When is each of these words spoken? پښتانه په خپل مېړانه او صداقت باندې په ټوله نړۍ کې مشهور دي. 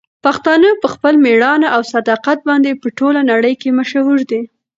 پښتانه 0.25 0.69
په 0.81 0.87
خپل 0.93 1.13
مېړانه 1.23 1.67
او 1.75 1.81
صداقت 1.93 2.39
باندې 2.49 2.79
په 2.81 2.87
ټوله 2.97 3.21
نړۍ 3.31 3.53
کې 3.61 3.75
مشهور 3.79 4.19
دي. 4.31 4.41